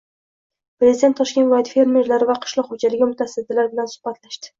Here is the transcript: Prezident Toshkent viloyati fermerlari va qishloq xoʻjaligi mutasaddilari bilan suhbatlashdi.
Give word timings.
Prezident 0.83 1.17
Toshkent 1.19 1.47
viloyati 1.51 1.73
fermerlari 1.75 2.29
va 2.29 2.37
qishloq 2.45 2.71
xoʻjaligi 2.71 3.09
mutasaddilari 3.11 3.71
bilan 3.75 3.93
suhbatlashdi. 3.93 4.49